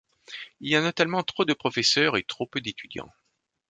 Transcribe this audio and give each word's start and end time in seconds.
Il 0.61 0.71
y 0.71 0.75
a 0.75 0.81
notamment 0.81 1.21
trop 1.21 1.45
de 1.45 1.53
professeurs 1.53 2.17
et 2.17 2.23
trop 2.23 2.47
peu 2.47 2.59
d'étudiants. 2.59 3.11